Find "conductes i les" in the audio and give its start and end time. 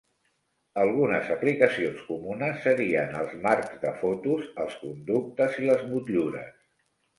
4.87-5.89